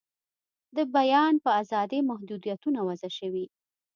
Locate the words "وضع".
2.87-3.09